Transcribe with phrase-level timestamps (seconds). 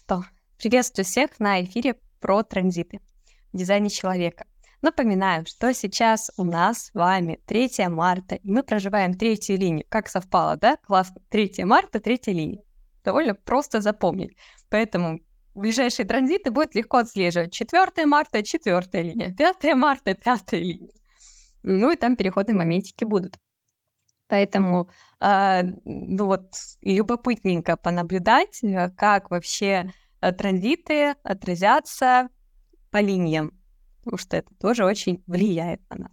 [0.00, 0.24] что?
[0.58, 3.00] Приветствую всех на эфире про транзиты
[3.52, 4.46] в дизайне человека.
[4.80, 9.84] Напоминаю, что сейчас у нас с вами 3 марта, и мы проживаем третью линию.
[9.90, 10.78] Как совпало, да?
[10.78, 11.20] Классно.
[11.28, 12.62] 3 марта, третья линия.
[13.04, 14.36] Довольно просто запомнить.
[14.70, 15.20] Поэтому
[15.54, 17.52] ближайшие транзиты будет легко отслеживать.
[17.52, 19.34] 4 марта, четвертая линия.
[19.34, 20.92] 5 марта, пятая линия.
[21.62, 23.36] Ну и там переходные моментики будут.
[24.30, 24.88] Поэтому
[25.20, 32.28] э, ну вот любопытненько понаблюдать, э, как вообще э, транзиты отразятся
[32.92, 33.52] по линиям,
[33.98, 36.12] потому что это тоже очень влияет на нас.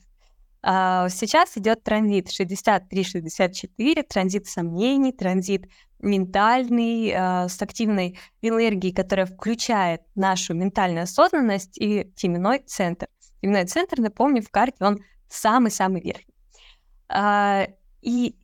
[0.63, 5.67] А, сейчас идет транзит 63-64, транзит сомнений, транзит
[5.99, 13.07] ментальный, а, с активной энергией, которая включает нашу ментальную осознанность и теменной центр.
[13.41, 16.33] Теменной центр, напомню, в карте он самый-самый верхний.
[17.09, 17.67] А,
[18.01, 18.35] и,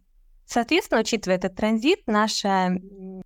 [0.46, 2.78] соответственно, учитывая этот транзит, наша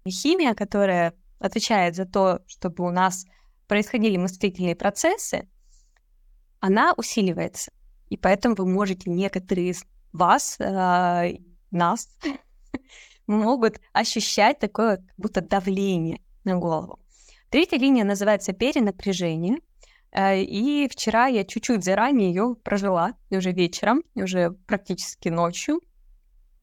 [0.07, 3.25] химия, которая отвечает за то, чтобы у нас
[3.67, 5.47] происходили мыслительные процессы,
[6.59, 7.71] она усиливается.
[8.09, 11.37] И поэтому вы можете, некоторые из вас, э,
[11.71, 12.09] нас,
[13.27, 16.99] могут ощущать такое как будто давление на голову.
[17.49, 19.59] Третья линия называется перенапряжение.
[20.11, 25.81] Э, и вчера я чуть-чуть заранее ее прожила, уже вечером, уже практически ночью.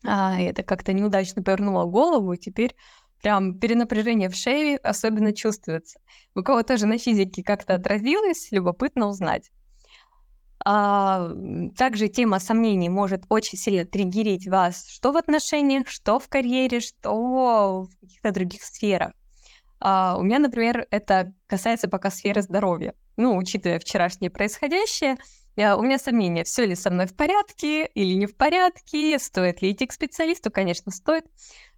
[0.06, 2.74] А, это как-то неудачно повернула голову, и теперь
[3.22, 5.98] прям перенапряжение в шее особенно чувствуется.
[6.34, 9.50] У кого тоже на физике как-то отразилось, любопытно узнать.
[10.66, 11.30] А,
[11.76, 17.82] также тема сомнений может очень сильно триггерить вас что в отношениях, что в карьере, что
[17.82, 19.12] в каких-то других сферах.
[19.80, 22.94] А, у меня, например, это касается пока сферы здоровья.
[23.16, 25.16] Ну, учитывая вчерашнее происходящее,
[25.56, 29.70] у меня сомнения, все ли со мной в порядке или не в порядке, стоит ли
[29.72, 31.24] идти к специалисту, конечно, стоит,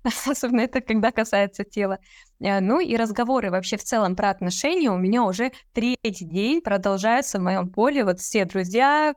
[0.27, 1.99] особенно это когда касается тела.
[2.41, 7.39] Э, ну и разговоры вообще в целом про отношения у меня уже третий день продолжаются
[7.39, 9.15] в моем поле, вот все друзья,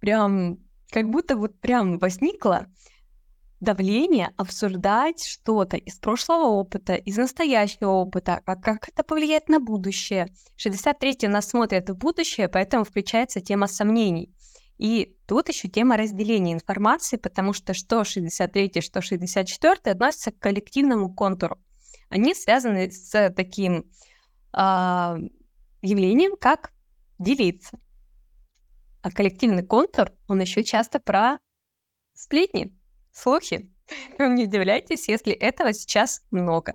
[0.00, 0.58] прям
[0.90, 2.66] как будто вот прям возникло
[3.60, 10.28] давление обсуждать что-то из прошлого опыта, из настоящего опыта, а как это повлияет на будущее.
[10.56, 14.32] 63-й нас смотрит в будущее, поэтому включается тема сомнений.
[14.78, 21.12] И тут еще тема разделения информации, потому что что 63 что 64 относятся к коллективному
[21.12, 21.58] контуру.
[22.10, 23.90] Они связаны с таким
[24.56, 25.16] э,
[25.82, 26.72] явлением, как
[27.18, 27.78] делиться.
[29.02, 31.38] А коллективный контур, он еще часто про
[32.14, 32.72] сплетни,
[33.18, 33.70] слухи.
[34.18, 36.74] Не удивляйтесь, если этого сейчас много.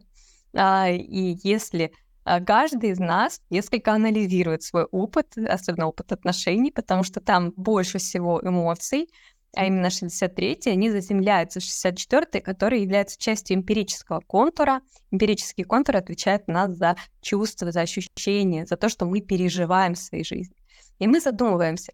[0.55, 1.91] А, и если
[2.25, 7.97] а, каждый из нас несколько анализирует свой опыт, особенно опыт отношений, потому что там больше
[7.97, 9.09] всего эмоций,
[9.55, 14.81] а именно 63-й, они заземляются 64-й, который является частью эмпирического контура.
[15.11, 20.23] Эмпирический контур отвечает нас за чувства, за ощущения, за то, что мы переживаем в своей
[20.23, 20.55] жизни.
[20.97, 21.93] И мы задумываемся,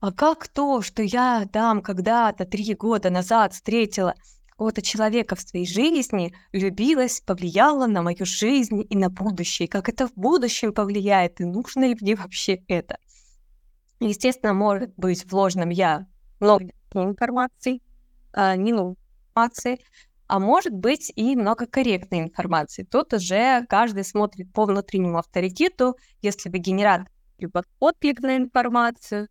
[0.00, 4.14] а как то, что я там когда-то три года назад встретила
[4.48, 10.08] какого-то человека в своей жизни, влюбилась, повлияло на мою жизнь и на будущее, как это
[10.08, 12.96] в будущем повлияет, и нужно ли мне вообще это?
[14.00, 16.06] Естественно, может быть в ложном я
[16.40, 17.82] много информации,
[18.32, 19.80] а, не информации,
[20.26, 22.84] а может быть и много корректной информации.
[22.84, 29.28] Тут уже каждый смотрит по внутреннему авторитету, если вы генератор, либо отклик на информацию,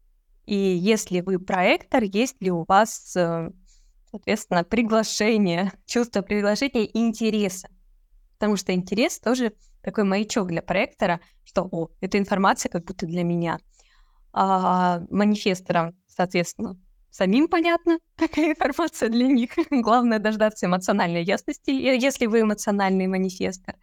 [0.50, 3.52] и если вы проектор, есть ли у вас, э,
[4.10, 7.70] соответственно, приглашение, чувство приглашения и интереса.
[8.34, 13.24] Потому что интерес тоже такой маячок для проектора, что, о, эта информация как будто для
[13.24, 13.60] меня.
[14.34, 16.80] А манифесторам, соответственно,
[17.12, 19.52] самим понятно, какая информация для них.
[19.70, 23.76] Главное дождаться эмоциональной ясности, если вы эмоциональный манифестор.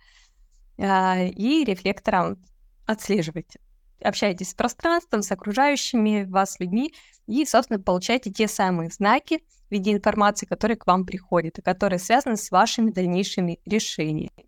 [0.78, 2.42] А, и рефлектором
[2.86, 3.60] отслеживайте
[4.02, 6.92] общаетесь с пространством, с окружающими вас людьми,
[7.26, 11.98] и, собственно, получаете те самые знаки в виде информации, которые к вам приходят, и которые
[11.98, 14.46] связаны с вашими дальнейшими решениями.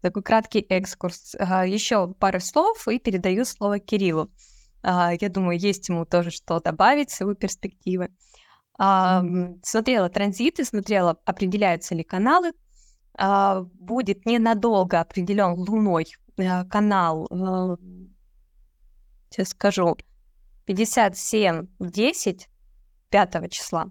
[0.00, 1.34] Такой краткий экскурс.
[1.38, 4.30] А, Еще пару слов и передаю слово Кириллу.
[4.82, 8.10] А, я думаю, есть ему тоже что добавить, свою перспективы.
[8.78, 9.24] А,
[9.62, 12.52] смотрела транзиты, смотрела, определяются ли каналы.
[13.74, 16.06] Будет ненадолго определен Луной
[16.70, 17.26] канал
[19.30, 19.96] сейчас скажу,
[20.66, 22.48] 57 в 10
[23.10, 23.90] 5 числа.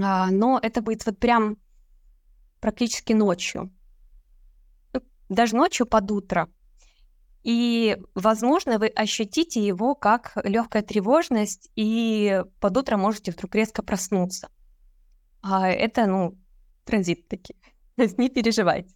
[0.00, 1.56] А, но это будет вот прям
[2.60, 3.72] практически ночью.
[4.92, 6.48] Ну, даже ночью под утро.
[7.42, 14.48] И, возможно, вы ощутите его как легкая тревожность, и под утро можете вдруг резко проснуться.
[15.42, 16.38] А это, ну,
[16.84, 17.56] транзит таки.
[17.96, 18.94] Не переживайте.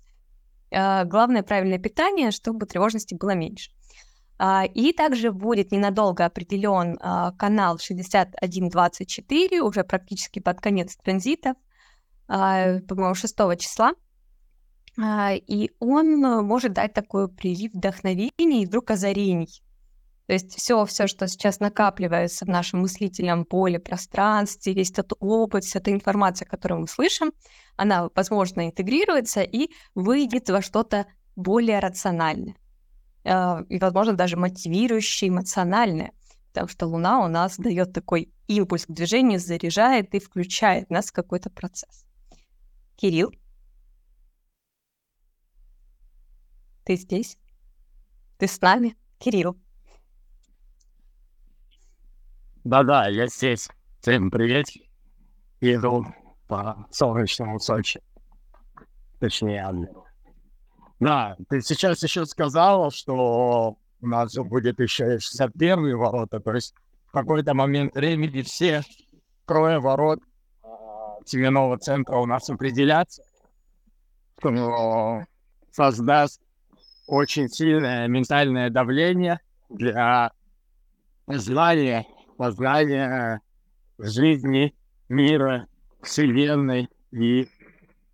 [0.71, 3.73] э, главное правильное питание, чтобы тревожности было меньше.
[4.39, 11.55] А, и также будет ненадолго определен а, канал 6124, уже практически под конец транзита,
[12.29, 13.93] а, по-моему, 6 числа.
[14.99, 19.63] И он может дать такой прилив вдохновения и вдруг озарений.
[20.27, 25.65] То есть все, все, что сейчас накапливается в нашем мыслительном поле, пространстве, весь этот опыт,
[25.65, 27.33] вся эта информация, которую мы слышим,
[27.77, 31.07] она, возможно, интегрируется и выйдет во что-то
[31.37, 32.57] более рациональное.
[33.27, 36.13] А, и, возможно, даже мотивирующее, эмоциональное,
[36.49, 41.13] потому что Луна у нас дает такой импульс к движению, заряжает и включает нас в
[41.13, 42.05] какой-то процесс.
[42.95, 43.33] Кирилл?
[46.85, 47.37] Ты здесь?
[48.39, 48.97] Ты с нами?
[49.19, 49.59] Кирилл?
[52.63, 53.69] Да-да, я здесь.
[54.01, 54.67] Всем привет.
[55.61, 56.07] Иду
[56.47, 58.01] по солнечному Сочи.
[59.19, 60.06] Точнее, Адлеру.
[61.01, 66.75] Да, ты сейчас еще сказала, что у нас будет еще 61 ворота, то есть
[67.07, 68.83] в какой-то момент времени все
[69.45, 70.21] трое ворот
[71.27, 73.23] семенного центра у нас определятся,
[74.39, 75.25] что
[75.71, 76.41] создаст
[77.07, 80.33] очень сильное ментальное давление для
[81.27, 82.07] знания,
[82.37, 83.41] познания
[83.99, 84.75] жизни,
[85.09, 85.67] мира,
[86.03, 87.49] вселенной и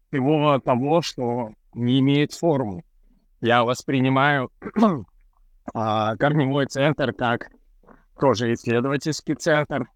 [0.08, 2.85] всего того, что не имеет формы.
[3.41, 4.51] Я воспринимаю
[5.75, 7.51] а, корневой центр как
[8.19, 9.89] тоже исследовательский центр,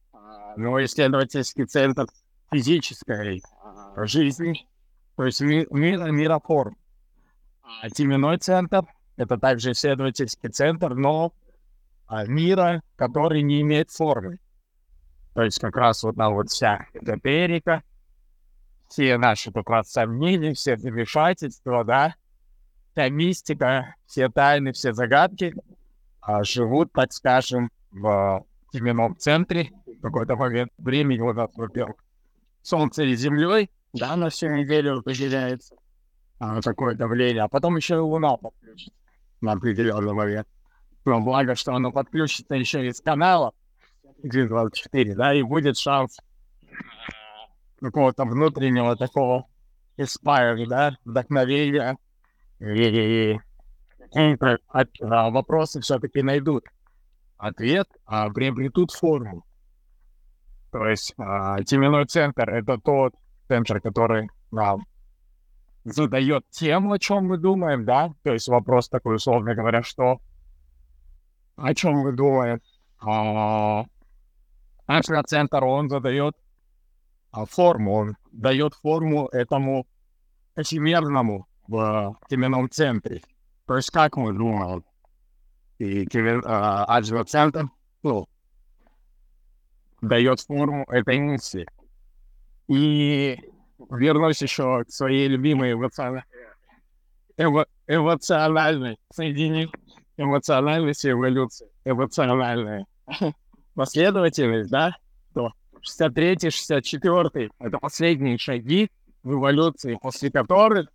[0.56, 2.06] но исследовательский центр
[2.50, 3.42] физической
[3.96, 4.66] жизни,
[5.16, 6.76] то есть ми мира, мироформ.
[7.82, 8.82] А теменной центр—
[9.16, 11.32] это также исследовательский центр, но
[12.06, 14.38] а, мира, который не имеет формы.
[15.34, 17.82] То есть как раз вот на вот вся эзотерика,
[18.88, 22.14] все наши как раз сомнения, все замешательства, да,
[22.92, 25.54] вся мистика, все тайны, все загадки
[26.20, 29.70] а, живут, так скажем, в теменном центре.
[29.86, 31.96] В какой-то момент времени у нас, во-первых,
[32.62, 35.76] Солнце и Землей, да, на всю неделю определяется
[36.38, 38.98] а, такое давление, а потом еще и Луна подключится
[39.40, 40.48] на определенный момент.
[41.04, 43.52] Но благо, что оно подключится еще из канала
[44.22, 46.18] 24, да, и будет шанс
[47.80, 49.46] какого-то внутреннего такого
[49.98, 51.96] inspire, да, вдохновения,
[52.60, 53.38] и,
[53.98, 54.58] какие-то
[55.00, 56.64] а, вопросы все-таки найдут
[57.36, 59.44] ответ, а приобретут форму.
[60.72, 63.14] То есть а, теменной центр— это тот
[63.48, 64.76] центр, который а,
[65.84, 70.20] задает тему, о чем мы думаем, да, то есть вопрос такой, условно говоря, что
[71.56, 72.60] о чем мы думаем.
[73.00, 73.84] А,
[75.26, 76.45] центр, он задает а,
[77.44, 79.86] форму, он дает форму этому
[80.56, 83.22] эфемерному в теменном центре.
[83.66, 84.84] То есть как мы думаем,
[85.78, 86.42] и темен,
[87.26, 87.68] центр
[88.02, 88.28] ну,
[90.00, 91.66] дает форму этой мысли.
[92.68, 93.38] И
[93.90, 96.24] вернусь еще к своей любимой эмоциональной,
[97.36, 99.70] эво, эмоциональной соединению
[100.16, 102.86] эмоциональности эволюции, эмоциональная
[103.74, 104.96] последовательность, да,
[105.76, 108.90] то 63 64 это последние шаги
[109.22, 110.88] в эволюции, после которых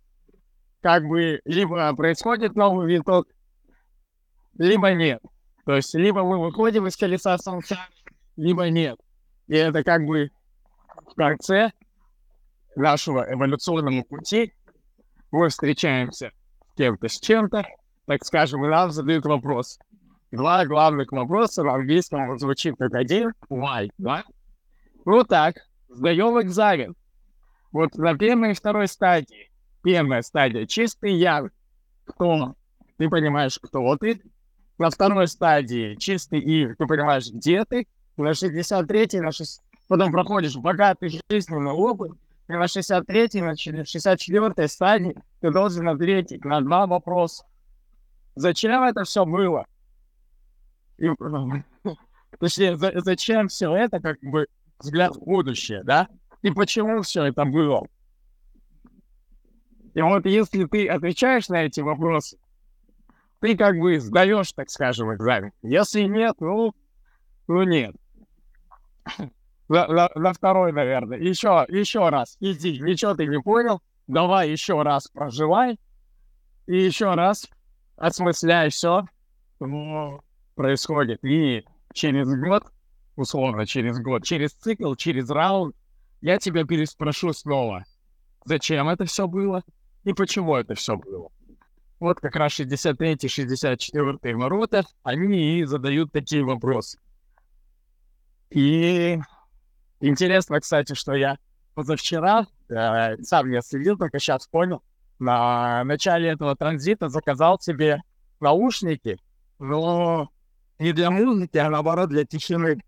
[0.80, 3.28] как бы либо происходит новый виток,
[4.58, 5.22] либо нет.
[5.64, 7.78] То есть либо мы выходим из колеса солнца,
[8.36, 8.98] либо нет.
[9.46, 10.30] И это как бы
[11.06, 11.72] в конце
[12.74, 14.52] нашего эволюционного пути
[15.30, 16.32] мы встречаемся
[16.72, 17.64] с кем-то с чем-то,
[18.06, 19.78] так скажем, и нам задают вопрос.
[20.30, 24.24] Два главных вопроса на английском звучит как один why, да?
[25.04, 25.56] Ну так,
[25.88, 26.94] сдаем экзамен.
[27.72, 29.50] Вот на первой и второй стадии.
[29.82, 31.48] Первая стадия— чистый я.
[32.04, 32.54] Кто?
[32.98, 34.22] Ты понимаешь, кто ты.
[34.78, 37.88] На второй стадии чистый и ты понимаешь, где ты.
[38.16, 39.60] На 63-й, на 6...
[39.88, 42.12] потом проходишь богатый жизненный опыт.
[42.48, 47.44] И на 63-й, на 64-й стадии ты должен ответить на два вопроса.
[48.36, 49.66] Зачем это все было?
[50.98, 51.08] И,
[52.38, 54.46] точнее, за, зачем все это, как бы,
[54.82, 56.08] взгляд в будущее, да?
[56.42, 57.86] И почему все это было?
[59.94, 62.38] И вот если ты отвечаешь на эти вопросы,
[63.40, 65.52] ты как бы сдаешь, так скажем, экзамен.
[65.62, 66.74] Если нет, ну,
[67.48, 67.94] ну нет.
[69.68, 71.16] На, на, на второй, наверное.
[71.18, 72.36] Еще, еще раз.
[72.40, 73.80] Иди, ничего ты не понял.
[74.06, 75.78] Давай еще раз проживай.
[76.66, 77.48] И еще раз
[77.96, 79.06] осмысляй все,
[79.56, 80.20] что
[80.56, 81.24] происходит.
[81.24, 82.64] И через год,
[83.16, 85.74] условно, через год, через цикл, через раунд,
[86.20, 87.84] я тебя переспрошу снова,
[88.44, 89.62] зачем это все было
[90.04, 91.28] и почему это все было.
[91.98, 96.98] вот как раз 63-64 ворота, они и задают такие вопросы.
[98.50, 99.18] И
[100.00, 101.38] интересно, кстати, что я
[101.74, 104.82] позавчера, э, сам я следил, только сейчас понял,
[105.18, 108.02] на начале этого транзита заказал себе
[108.40, 109.18] наушники,
[109.58, 110.28] но
[110.78, 112.82] не для музыки, а наоборот для тишины.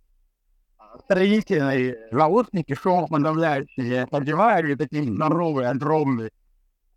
[1.01, 6.31] Строительные наушники, шумоподавляющие, я подеваю, и такие здоровые, огромные.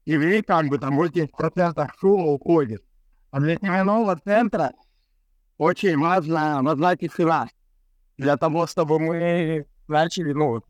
[0.06, 2.84] И вы как бы там 80% шума уходит.
[3.32, 4.72] А для семенного центра
[5.58, 7.50] очень важна, важна тишина.
[8.18, 10.63] Для того, чтобы мы начали, ну,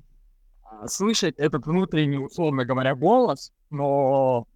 [0.88, 4.48] слышать этот внутренний, условно говоря, голос, но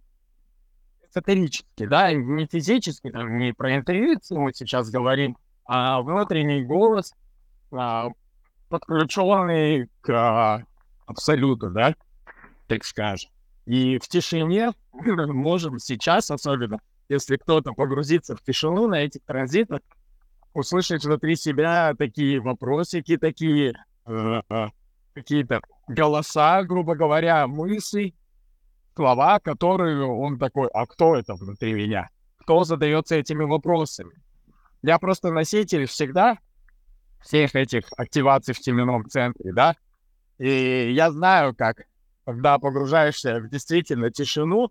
[1.08, 7.12] эзотерический, да, не физический, там, не про интуицию мы сейчас говорим, а внутренний голос,
[7.70, 8.08] а,
[8.72, 10.64] подключенный к а,
[11.04, 11.94] абсолюту, да,
[12.68, 13.30] так скажем.
[13.66, 16.78] И в тишине мы можем сейчас, особенно
[17.10, 19.80] если кто-то погрузится в тишину на этих транзитах,
[20.54, 23.74] услышать внутри себя такие вопросики, такие
[24.06, 24.68] э, э,
[25.12, 28.14] какие-то голоса, грубо говоря, мысли,
[28.96, 32.08] слова, которые он такой, а кто это внутри меня?
[32.38, 34.12] Кто задается этими вопросами?
[34.82, 36.38] Я просто носитель всегда
[37.22, 39.76] всех этих активаций в теменном центре, да?
[40.38, 41.82] И я знаю, как,
[42.24, 44.70] когда погружаешься в действительно тишину,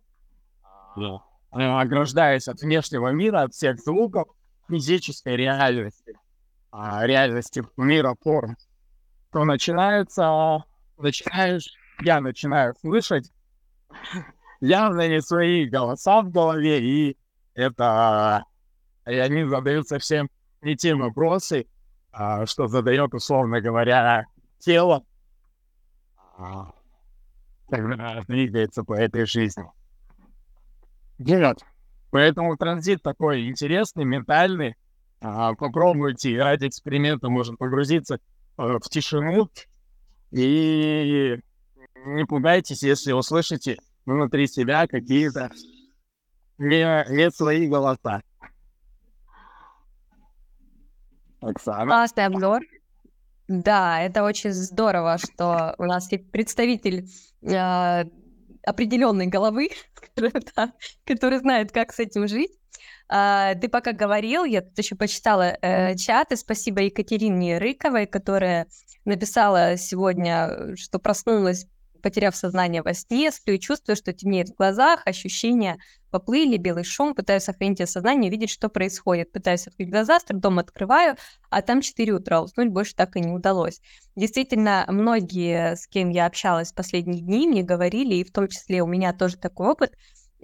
[0.98, 1.20] yeah.
[1.52, 4.28] ограждаясь от внешнего мира, от всех звуков,
[4.70, 6.14] физической реальности,
[6.72, 8.58] а, реальности мира форм,
[9.32, 10.64] то начинается,
[10.98, 13.32] начинаешь, я начинаю слышать
[14.62, 17.18] явно не свои голоса в голове, и
[17.54, 18.46] это,
[19.06, 20.30] и они задают совсем
[20.62, 21.68] не те вопросы,
[22.14, 24.26] что задает, условно говоря,
[24.60, 25.04] тело,
[26.38, 26.72] а,
[27.70, 29.66] когда двигается по этой жизни.
[31.20, 31.60] Нет.
[32.10, 34.76] Поэтому транзит такой интересный, ментальный.
[35.22, 38.20] А, попробуйте ради эксперимента можно погрузиться
[38.62, 39.50] Э, в тишину
[40.32, 41.40] и
[42.06, 45.50] не пугайтесь, если услышите внутри себя какие-то
[46.58, 48.22] не, не свои голоса.
[51.42, 51.86] Оксана.
[51.86, 52.62] Классный обзор.
[53.48, 57.10] Да, это очень здорово, что у нас есть представитель
[57.42, 58.06] э,
[58.66, 59.72] определенной головы,
[61.06, 62.52] который знает, как с этим жить.
[63.10, 68.68] А, ты пока говорил, я тут еще почитала э, чат, и спасибо Екатерине Рыковой, которая
[69.04, 71.66] написала сегодня, что проснулась,
[72.02, 75.78] потеряв сознание во сне, сплю и чувствую, что темнеет в глазах, ощущения
[76.12, 79.32] поплыли, белый шум, пытаюсь сохранить сознание, видеть, что происходит.
[79.32, 81.16] Пытаюсь открыть глаза, с трудом открываю,
[81.50, 83.82] а там 4 утра, уснуть больше так и не удалось.
[84.16, 88.84] Действительно, многие, с кем я общалась в последние дни, мне говорили, и в том числе
[88.84, 89.94] у меня тоже такой опыт,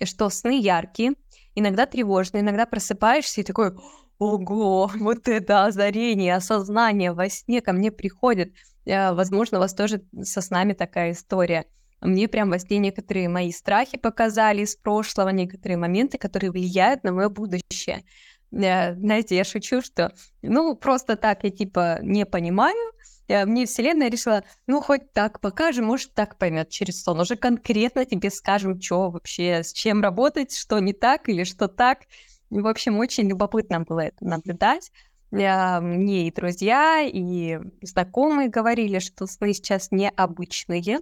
[0.03, 1.13] что сны яркие,
[1.55, 3.73] иногда тревожно, иногда просыпаешься и такой,
[4.19, 8.53] ого, вот это озарение, осознание во сне ко мне приходит.
[8.85, 11.65] Э, возможно, у вас тоже со снами такая история.
[12.01, 17.11] Мне прям во сне некоторые мои страхи показали из прошлого, некоторые моменты, которые влияют на
[17.11, 18.03] мое будущее.
[18.51, 22.93] Э, знаете, я шучу, что ну просто так я типа не понимаю,
[23.27, 27.19] Э, мне Вселенная решила, ну, хоть так покажем, может, так поймет через сон.
[27.19, 32.03] Уже конкретно тебе скажем, что вообще, с чем работать, что не так или что так.
[32.49, 34.91] В общем, очень любопытно было это наблюдать.
[35.31, 41.01] Я, мне и друзья, и знакомые говорили, что сны сейчас необычные,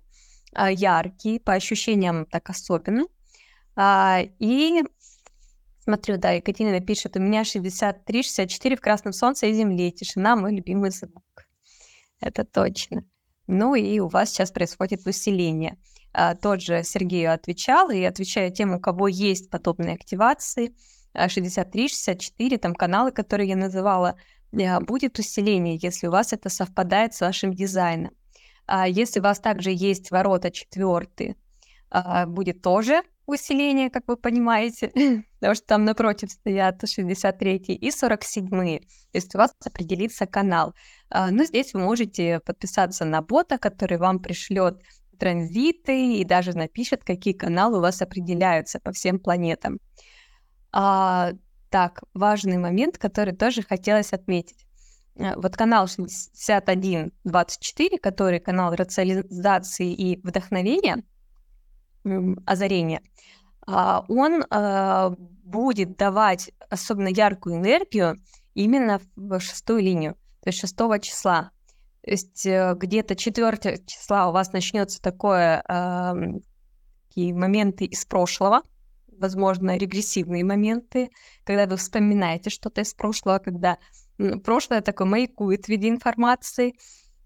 [0.55, 3.05] а яркие, по ощущениям так особенно.
[3.75, 4.83] А, и
[5.83, 10.91] смотрю, да, Екатерина пишет, у меня 63-64 в красном солнце и земле, тишина, мой любимый
[10.91, 11.23] звук
[12.25, 13.03] это точно.
[13.47, 15.77] Ну и у вас сейчас происходит усиление.
[16.13, 20.75] А, тот же Сергей отвечал, и отвечаю тем, у кого есть подобные активации,
[21.13, 24.15] 63, а, 64, там каналы, которые я называла,
[24.51, 28.13] будет усиление, если у вас это совпадает с вашим дизайном.
[28.67, 31.35] А если у вас также есть ворота четвертые,
[31.89, 34.91] а, будет тоже усиление, как вы понимаете,
[35.39, 38.49] потому что там напротив стоят 63 и 47.
[38.49, 40.73] То есть у вас определится канал.
[41.09, 44.81] А, но здесь вы можете подписаться на бота, который вам пришлет
[45.19, 49.79] транзиты и даже напишет, какие каналы у вас определяются по всем планетам.
[50.71, 51.31] А,
[51.69, 54.65] так, важный момент, который тоже хотелось отметить.
[55.19, 61.03] А, вот канал 6124, который канал рационализации и вдохновения,
[62.45, 63.01] озарения,
[63.65, 68.21] а, он а, будет давать особенно яркую энергию
[68.53, 71.49] именно в шестую линию, то есть шестого числа.
[72.03, 75.63] То есть э, где-то 4 числа у вас начнется такое,
[77.07, 78.61] такие моменты из прошлого,
[79.07, 81.09] возможно, регрессивные моменты,
[81.43, 83.79] когда вы вспоминаете что-то из прошлого, когда
[84.43, 86.75] прошлое такое маякует в виде информации,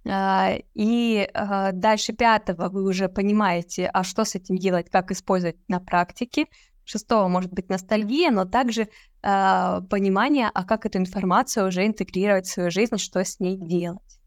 [0.08, 5.58] а, и а, дальше пятого вы уже понимаете, а что с этим делать, как использовать
[5.68, 6.46] на практике.
[6.86, 8.82] Шестого может быть ностальгия, но также
[9.22, 14.20] э, понимание, а как эту информацию уже интегрировать в свою жизнь, что с ней делать,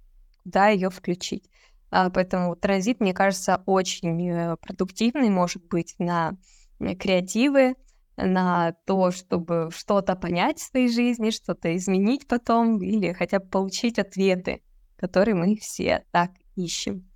[0.44, 1.50] куда ее включить.
[1.90, 6.36] А, поэтому транзит, мне кажется, очень э, продуктивный, может быть, на
[6.78, 7.74] креативы,
[8.16, 13.98] на то, чтобы что-то понять в своей жизни, что-то изменить потом или хотя бы получить
[13.98, 14.62] ответы,
[14.96, 17.08] которые мы все так ищем.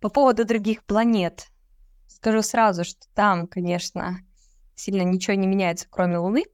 [0.00, 1.48] По поводу других планет.
[2.06, 4.18] Скажу сразу, что там, конечно,
[4.74, 6.44] сильно ничего не меняется, кроме Луны.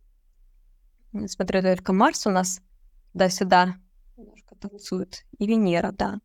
[1.27, 2.61] Смотрю, только Марс у нас
[3.13, 3.77] туда-сюда
[4.17, 5.25] немножко танцует.
[5.39, 6.21] И Венера, да.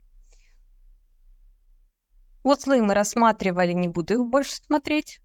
[2.44, 5.20] Узлы мы рассматривали, не буду их больше смотреть.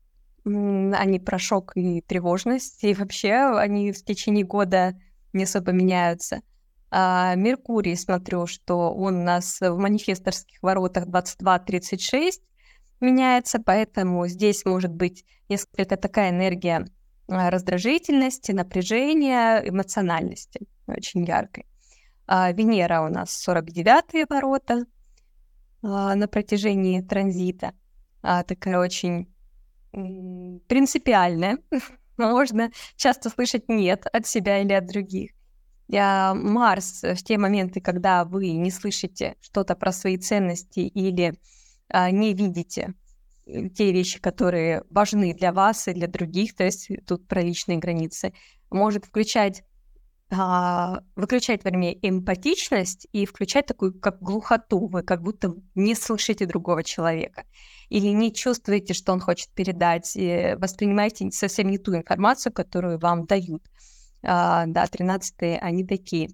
[0.45, 4.95] Они про шок и тревожность, и вообще они в течение года
[5.33, 6.43] не особо меняются.
[6.91, 12.33] А Меркурий, смотрю, что он у нас в манифесторских воротах 22-36
[13.01, 16.87] меняется, поэтому здесь может быть несколько такая энергия
[17.29, 21.67] а, раздражительности, напряжения, эмоциональности очень яркой.
[22.27, 24.85] А Венера у нас 49-е ворота,
[25.83, 27.73] а, на протяжении транзита.
[28.23, 29.32] А, такая очень
[29.93, 31.59] принципиальная.
[32.17, 35.33] Можно часто слышать «нет» от себя или от других.
[35.95, 41.35] А Марс в те моменты, когда вы не слышите что-то про свои ценности или
[41.89, 42.95] а, не видите
[43.47, 47.79] э, те вещи, которые важны для вас и для других, то есть тут про личные
[47.79, 48.33] границы,
[48.71, 49.65] может включать
[50.35, 54.87] а, выключать, вернее, эмпатичность и включать такую как глухоту.
[54.87, 57.45] Вы как будто не слышите другого человека
[57.91, 63.27] или не чувствуете, что он хочет передать, и воспринимаете совсем не ту информацию, которую вам
[63.27, 63.63] дают.
[64.23, 66.31] А, да, 13 они такие.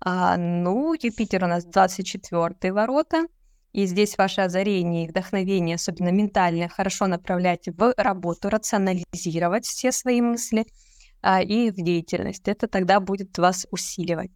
[0.00, 3.26] А, ну, Юпитер у нас 24 ворота,
[3.72, 10.22] и здесь ваше озарение и вдохновение, особенно ментальное, хорошо направлять в работу, рационализировать все свои
[10.22, 10.64] мысли–
[11.20, 12.48] а, и в деятельность.
[12.48, 14.30] Это тогда будет вас усиливать.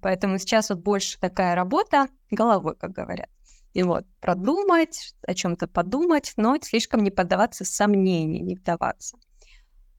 [0.00, 3.28] Поэтому сейчас вот больше такая работа головой, как говорят.
[3.72, 9.18] И вот продумать, о чем-то подумать, но слишком не поддаваться сомнениям, не вдаваться.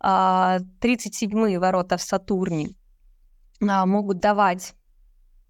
[0.02, 2.70] 37-е а, ворота в Сатурне
[3.62, 4.74] а, могут давать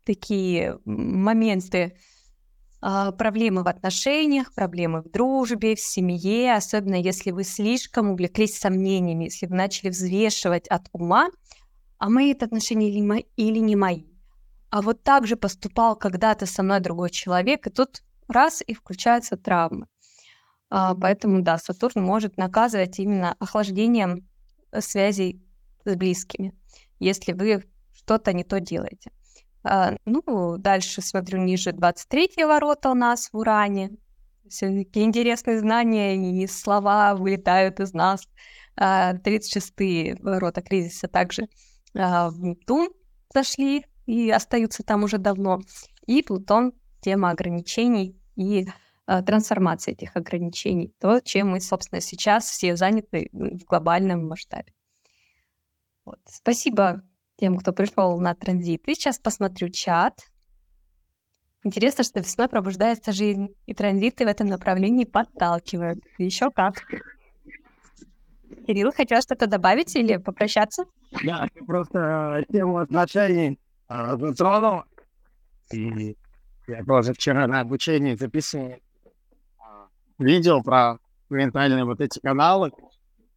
[0.05, 1.97] такие моменты
[3.17, 9.47] проблемы в отношениях, проблемы в дружбе, в семье, особенно если вы слишком увлеклись сомнениями, если
[9.47, 11.29] вы начали взвешивать от ума,
[11.97, 14.03] а мои это отношения или, мои, или не мои.
[14.69, 19.37] А вот так же поступал когда-то со мной другой человек, и тут раз и включаются
[19.37, 19.87] травмы.
[20.69, 24.27] А, поэтому, да, Сатурн может наказывать именно охлаждением
[24.79, 25.41] связей
[25.85, 26.53] с близкими,
[26.99, 29.11] если вы что-то не то делаете.
[29.67, 33.97] А, ну, дальше смотрю ниже 23 ворота у нас в Уране.
[34.47, 38.27] Все-таки интересные знания и слова вылетают из нас.
[38.75, 41.47] 36 а, ворота кризиса также
[41.97, 42.89] а, в Нептун
[43.33, 45.61] зашли и остаются там уже давно.
[46.05, 48.67] И Плутон— тема ограничений и
[49.07, 50.93] трансформации этих ограничений.
[50.99, 54.73] То, чем мы, собственно, сейчас все заняты в глобальном масштабе.
[56.05, 56.19] Вот.
[56.25, 57.03] Спасибо
[57.37, 58.87] тем, кто пришел на транзит.
[58.87, 60.19] И сейчас посмотрю чат.
[61.63, 65.99] Интересно, что весной пробуждается жизнь, и транзиты в этом направлении подталкивают.
[66.19, 66.83] Еще как.
[68.67, 70.85] Кирилл, хотел что-то добавить или попрощаться?
[71.23, 74.83] Да, просто э, тему отношений э, затронул.
[75.71, 76.15] И
[76.67, 78.77] я тоже вчера на обучении записывал э,
[80.19, 82.71] видео про ментальные вот эти каналы.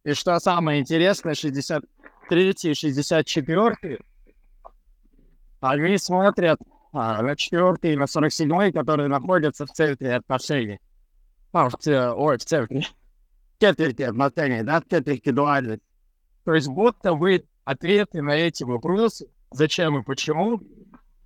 [0.03, 1.83] И что самое интересное, 60
[2.29, 3.99] 63 64
[5.61, 6.59] они смотрят
[6.93, 10.79] а, на четвертый, на 47 которые находятся в центре отношений.
[11.51, 12.85] А, в, ой, в центре.
[13.59, 15.85] Четверти отношений, да, в четверти дуальности.
[16.45, 20.61] То есть будто вы ответы на эти вопросы, зачем и почему,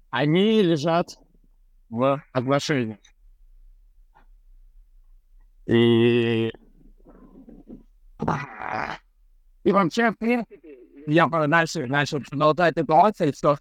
[0.10, 1.18] они лежат
[1.90, 2.98] в отношениях.
[5.68, 6.52] И...
[9.64, 10.63] И вообще, в принципе,
[11.08, 13.58] я дальше начал продолжать мысль, что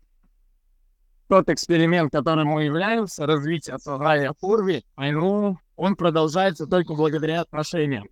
[1.28, 8.06] тот эксперимент, которым мы являемся, развитие сознания Пурви, ну, он продолжается только благодаря отношениям.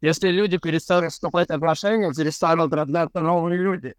[0.00, 3.94] Если люди перестанут вступать в отношения, перестанут рождаться новые люди.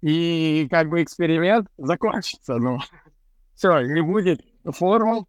[0.00, 2.78] И как бы эксперимент закончится, ну,
[3.54, 5.28] все, не будет формул,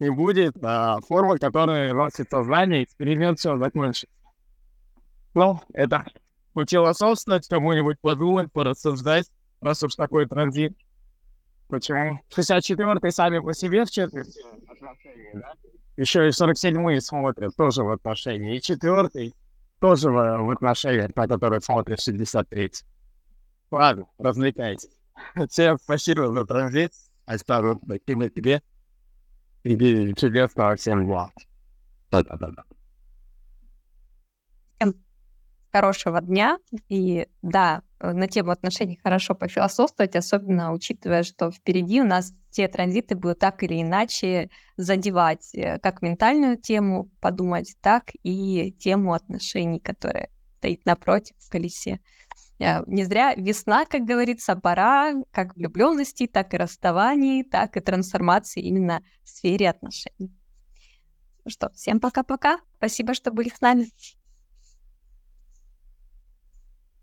[0.00, 4.08] не будет а, формул, которые носит сознание, эксперимент все закончится.
[5.34, 6.04] Ну, это
[6.52, 10.76] пофилософствовать, кому-нибудь подумать, порассуждать, раз уж такой транзит.
[11.68, 12.20] Почему?
[12.30, 15.52] 64-й сами по себе в четверти отношений, да?
[15.96, 18.56] Еще и 47-й смотрят тоже в отношении.
[18.56, 19.34] И четвертый
[19.78, 22.84] тоже в, в отношениях, на которые смотрят 63-й.
[23.70, 24.90] Ладно, развлекайтесь.
[25.48, 26.92] Всем спасибо за транзит.
[27.24, 28.62] Оставлю таким тебе.
[29.62, 31.30] И чудесного всем дня.
[32.10, 32.64] Да-да-да.
[35.72, 36.58] Хорошего дня.
[36.88, 42.68] И да, э, на тему отношений хорошо пофилософствовать, особенно учитывая, что впереди у нас те
[42.68, 49.80] транзиты будут так или иначе задевать э, как ментальную тему подумать, так и тему отношений,
[49.80, 52.00] которая стоит напротив в колесе.
[52.60, 58.62] Э, не зря весна, как говорится, пора как влюбленности, так и расставаний, так и трансформации
[58.62, 60.32] именно в сфере отношений.
[61.44, 62.58] Ну что, всем пока-пока.
[62.76, 63.86] Спасибо, что были с нами.